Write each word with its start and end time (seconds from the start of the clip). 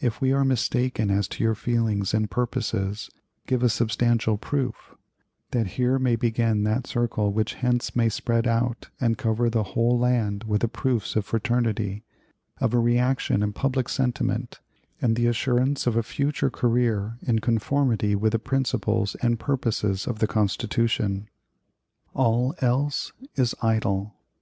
If 0.00 0.22
we 0.22 0.32
are 0.32 0.42
mistaken 0.42 1.10
as 1.10 1.28
to 1.28 1.44
your 1.44 1.54
feelings 1.54 2.14
and 2.14 2.30
purposes, 2.30 3.10
give 3.46 3.62
a 3.62 3.68
substantial 3.68 4.38
proof, 4.38 4.94
that 5.50 5.66
here 5.76 5.98
may 5.98 6.16
begin 6.16 6.62
that 6.62 6.86
circle 6.86 7.30
which 7.30 7.52
hence 7.60 7.94
may 7.94 8.08
spread 8.08 8.46
out 8.46 8.88
and 9.02 9.18
cover 9.18 9.50
the 9.50 9.62
whole 9.76 9.98
land 9.98 10.44
with 10.44 10.62
proofs 10.72 11.14
of 11.14 11.26
fraternity, 11.26 12.04
of 12.58 12.72
a 12.72 12.78
reaction 12.78 13.42
in 13.42 13.52
public 13.52 13.90
sentiment, 13.90 14.60
and 15.02 15.14
the 15.14 15.26
assurance 15.26 15.86
of 15.86 15.94
a 15.94 16.02
future 16.02 16.48
career 16.48 17.18
in 17.20 17.40
conformity 17.40 18.14
with 18.14 18.32
the 18.32 18.38
principles 18.38 19.14
and 19.16 19.38
purposes 19.38 20.06
of 20.06 20.20
the 20.20 20.26
Constitution. 20.26 21.28
All 22.14 22.54
else 22.60 23.12
is 23.34 23.54
idle. 23.60 24.14